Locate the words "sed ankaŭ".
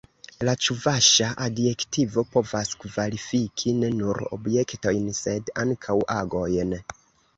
5.23-5.99